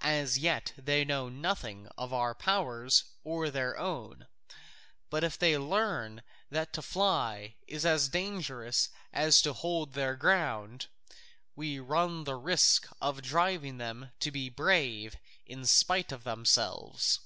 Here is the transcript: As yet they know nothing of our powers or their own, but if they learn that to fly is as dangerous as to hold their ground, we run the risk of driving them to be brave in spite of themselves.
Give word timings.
As 0.00 0.38
yet 0.38 0.72
they 0.78 1.04
know 1.04 1.28
nothing 1.28 1.88
of 1.98 2.10
our 2.10 2.34
powers 2.34 3.04
or 3.22 3.50
their 3.50 3.76
own, 3.76 4.26
but 5.10 5.22
if 5.22 5.38
they 5.38 5.58
learn 5.58 6.22
that 6.50 6.72
to 6.72 6.80
fly 6.80 7.56
is 7.66 7.84
as 7.84 8.08
dangerous 8.08 8.88
as 9.12 9.42
to 9.42 9.52
hold 9.52 9.92
their 9.92 10.16
ground, 10.16 10.86
we 11.54 11.78
run 11.78 12.24
the 12.24 12.36
risk 12.36 12.88
of 13.02 13.20
driving 13.20 13.76
them 13.76 14.10
to 14.20 14.30
be 14.30 14.48
brave 14.48 15.16
in 15.44 15.66
spite 15.66 16.12
of 16.12 16.24
themselves. 16.24 17.20